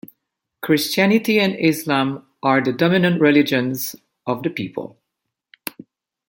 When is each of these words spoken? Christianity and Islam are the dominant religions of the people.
Christianity 0.63 1.39
and 1.39 1.53
Islam 1.55 2.25
are 2.41 2.59
the 2.59 2.73
dominant 2.73 3.21
religions 3.21 3.95
of 4.25 4.41
the 4.41 4.49
people. 4.49 4.97